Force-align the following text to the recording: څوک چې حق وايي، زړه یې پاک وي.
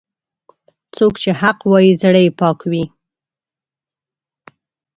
څوک 0.95 1.13
چې 1.21 1.29
حق 1.41 1.59
وايي، 1.71 1.91
زړه 2.01 2.19
یې 2.25 2.31
پاک 2.39 2.59
وي. 2.71 2.83